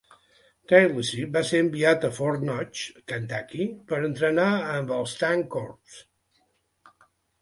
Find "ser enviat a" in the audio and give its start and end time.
1.49-2.11